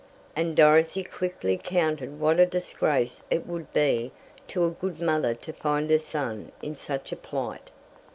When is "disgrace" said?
2.47-3.21